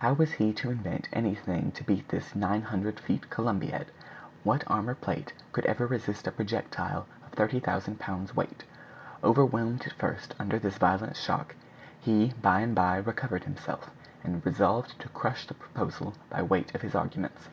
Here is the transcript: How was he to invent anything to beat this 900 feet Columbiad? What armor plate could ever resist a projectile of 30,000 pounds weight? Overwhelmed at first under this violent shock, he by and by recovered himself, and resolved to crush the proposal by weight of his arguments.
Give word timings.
How 0.00 0.12
was 0.12 0.32
he 0.32 0.52
to 0.54 0.72
invent 0.72 1.08
anything 1.12 1.70
to 1.70 1.84
beat 1.84 2.08
this 2.08 2.34
900 2.34 2.98
feet 2.98 3.30
Columbiad? 3.30 3.86
What 4.42 4.64
armor 4.66 4.96
plate 4.96 5.34
could 5.52 5.64
ever 5.66 5.86
resist 5.86 6.26
a 6.26 6.32
projectile 6.32 7.06
of 7.24 7.30
30,000 7.34 8.00
pounds 8.00 8.34
weight? 8.34 8.64
Overwhelmed 9.22 9.86
at 9.86 9.92
first 9.92 10.34
under 10.40 10.58
this 10.58 10.78
violent 10.78 11.16
shock, 11.16 11.54
he 12.00 12.32
by 12.42 12.58
and 12.62 12.74
by 12.74 12.96
recovered 12.96 13.44
himself, 13.44 13.88
and 14.24 14.44
resolved 14.44 14.98
to 15.00 15.08
crush 15.10 15.46
the 15.46 15.54
proposal 15.54 16.14
by 16.28 16.42
weight 16.42 16.74
of 16.74 16.82
his 16.82 16.96
arguments. 16.96 17.48